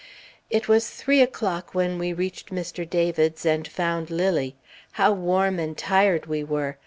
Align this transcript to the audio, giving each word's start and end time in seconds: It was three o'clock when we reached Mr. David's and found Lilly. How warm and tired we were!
It 0.49 0.67
was 0.67 0.89
three 0.89 1.21
o'clock 1.21 1.75
when 1.75 1.99
we 1.99 2.11
reached 2.11 2.49
Mr. 2.49 2.89
David's 2.89 3.45
and 3.45 3.67
found 3.67 4.09
Lilly. 4.09 4.55
How 4.93 5.11
warm 5.11 5.59
and 5.59 5.77
tired 5.77 6.25
we 6.25 6.43
were! 6.43 6.79